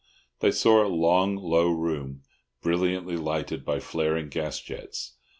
[0.39, 2.23] They saw a long, low room,
[2.63, 5.13] brilliantly lighted by flaring gas jets.